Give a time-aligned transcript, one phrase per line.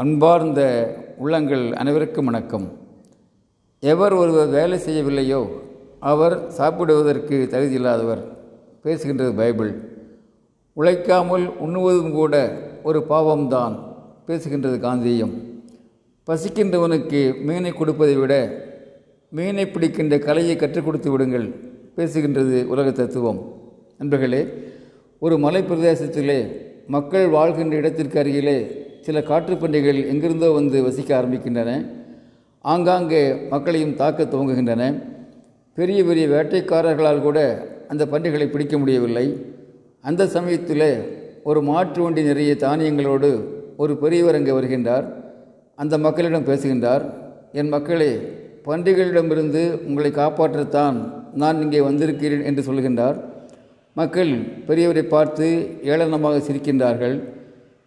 [0.00, 0.60] அன்பார்ந்த
[1.18, 2.72] உள்ளங்கள் அனைவருக்கும் வணக்கம்.
[3.80, 5.48] எவர் ஒருவர் வேலை செய்யவில்லையோ
[5.98, 8.22] அவர் சாப்பிடுவதற்கு தகுதியில்லாதவர்
[8.84, 9.70] பேசுகின்றது பைபிள்.
[10.72, 13.78] உழைக்காமல் உண்ணுவதும் கூட ஒரு பாவம்தான்
[14.26, 15.32] பேசுகின்றது காந்தியம்.
[16.26, 18.62] பசிக்கின்றவனுக்கு மீனை கொடுப்பதை விட
[19.30, 21.48] மீனை பிடிக்கின்ற கலையை கற்றுக் கொடுத்து விடுங்கள்
[21.96, 23.52] பேசுகின்றது உலக தத்துவம்.
[23.98, 24.46] நண்பர்களே
[25.18, 26.56] ஒரு மலை பிரதேசத்திலே
[26.86, 31.70] மக்கள் வாழ்கின்ற இடத்திற்கு அருகிலே சில காட்டுப்பன்றிகள் எங்கிருந்தோ வந்து வசிக்க ஆரம்பிக்கின்றன.
[32.72, 33.20] ஆங்காங்கே
[33.52, 34.84] மக்களையும் தாக்க துவங்குகின்றன.
[35.78, 37.38] பெரிய பெரிய வேட்டைக்காரர்களால் கூட
[37.92, 39.26] அந்த பன்றிகளை பிடிக்க முடியவில்லை.
[40.08, 40.88] அந்த சமயத்தில்
[41.50, 43.30] ஒரு மாற்று வண்டி நிறைய தானியங்களோடு
[43.82, 45.06] ஒரு பெரியவர் அங்கே வருகின்றார்.
[45.82, 47.04] அந்த மக்களிடம் பேசுகின்றார்
[47.60, 48.12] என் மக்களே
[48.68, 50.96] பன்றிகளிடமிருந்து உங்களை காப்பாற்றத்தான்
[51.42, 53.16] நான் இங்கே வந்திருக்கிறேன் என்று சொல்கின்றார்.
[54.00, 54.32] மக்கள்
[54.68, 55.46] பெரியவரை பார்த்து
[55.92, 57.16] ஏளனமாக சிரிக்கின்றார்கள்.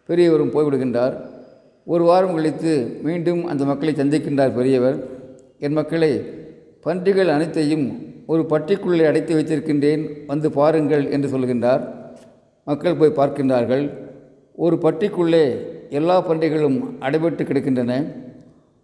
[0.10, 1.16] பெரியவரும் போய்விடுகின்றார்
[1.86, 4.98] ஒரு வாரம் கழித்து மீண்டும் அந்த மக்களை சந்திக்கின்றார் பெரியவர்.
[5.60, 6.24] என் மக்களை
[6.82, 10.04] பன்றிகள் அனைத்தையும் ஒரு பட்டிக்குள்ளே அடைத்து வைத்திருக்கின்றேன்.
[10.28, 11.84] வந்து பாருங்கள் என்று சொல்கின்றார்.
[12.66, 13.94] மக்கள் போய் பார்க்கின்றார்கள்.
[14.56, 15.56] ஒரு பட்டிக்குள்ளே
[15.90, 17.92] எல்லா பன்றிகளும் அடைபட்டு கிடக்கின்றன.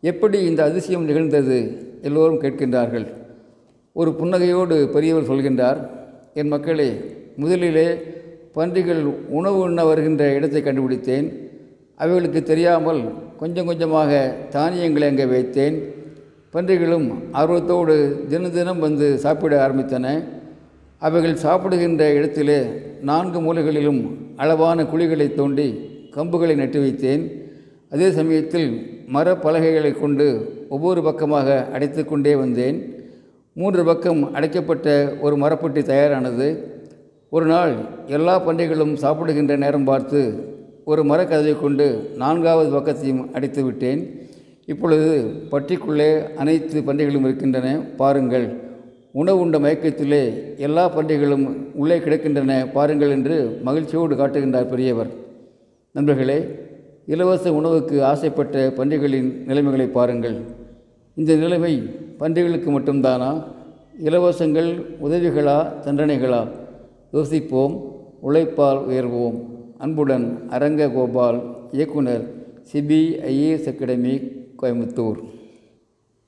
[0.02, 1.58] எப்படி இந்த அதிசயம் நிகழ்ந்தது?
[2.02, 3.08] எல்லோரும் கேட்கின்றார்கள்.
[3.94, 5.90] ஒரு புன்னகையோடு பெரியவர் சொல்கின்றார்.
[6.34, 6.92] என் மக்களே
[7.36, 7.98] முதலிலே
[8.56, 9.02] பன்றிகள்
[9.38, 11.28] உணவு உண்ண வருகின்ற இடத்தை கண்டுபிடித்தேன்.
[12.02, 13.02] அவைகளுக்கு தெரியாமல்
[13.42, 14.12] கொஞ்சம் கொஞ்சமாக
[14.56, 15.76] தானியங்களை அங்கே வைத்தேன்.
[16.54, 17.08] பன்றிகளும்
[17.40, 17.96] ஆர்வத்தோடு
[18.32, 20.06] தினம் தினம் வந்து சாப்பிட ஆரம்பித்தன.
[21.06, 22.60] அவைகள் சாப்பிடுகின்ற இடத்திலே
[23.10, 24.02] நான்கு மூலைகளிலும்
[24.44, 25.68] அளவான குழிகளை தோண்டி
[26.16, 27.24] கம்புகளை நட்டு வைத்தேன்.
[27.94, 28.70] அதே சமயத்தில்
[29.16, 30.28] மரப்பலகைகளை கொண்டு
[30.76, 32.78] ஒவ்வொரு பக்கமாக அடைத்து கொண்டே வந்தேன்.
[33.60, 34.88] மூன்று பக்கம் அடைக்கப்பட்ட
[35.26, 36.48] ஒரு மரப்பட்டி தயாரானது.
[37.36, 37.74] ஒரு நாள்
[38.08, 40.20] எல்லா பன்றிகளும் சாப்பிடுகின்ற நேரம் பார்த்து
[40.86, 44.30] ஒரு மரக்கதவை கொண்டு நான்காவது பக்கத்தையும் அடைத்து விட்டேன்.
[44.66, 47.80] இப்பொழுது பட்டிக்குள்ளே அனைத்து பன்றிகளும் இருக்கின்றன.
[47.98, 48.54] பாருங்கள்.
[49.12, 52.72] உணவு உண்ட மயக்கத்திலே எல்லா பன்றிகளும் உள்ளே கிடக்கின்றன.
[52.72, 55.08] பாருங்கள் என்று மகிழ்ச்சியோடு காட்டுகின்றார் பெரியவர்.
[55.92, 56.50] நண்பர்களே
[57.06, 60.38] இலவச உணவுக்கு ஆசைப்பட்ட பன்றிகளின் நிலைமைகளை பாருங்கள்.
[61.16, 61.82] இந்த நிலைமை
[62.20, 63.44] பன்றிகளுக்கு மட்டும்தானா?
[64.04, 64.72] இலவசங்கள்
[65.04, 66.48] உதவிகளா தண்டனைகளா?
[67.12, 69.38] யோசிப்போம் உழைப்பால் உயர்வோம்.
[69.78, 72.24] அன்புடன் அரங்க கோபால் இயக்குனர்
[72.74, 75.18] சிபிஐஏஎஸ் அகாடமி கோயம்புத்தூர்.